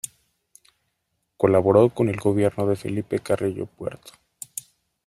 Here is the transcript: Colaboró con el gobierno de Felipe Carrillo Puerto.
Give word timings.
Colaboró 1.37 1.89
con 1.91 2.09
el 2.09 2.17
gobierno 2.17 2.65
de 2.65 2.75
Felipe 2.75 3.19
Carrillo 3.19 3.67
Puerto. 3.67 4.13